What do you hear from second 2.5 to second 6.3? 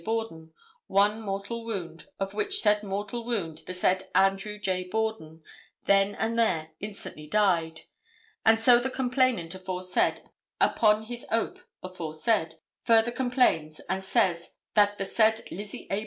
said mortal wound the said Andrew J. Borden then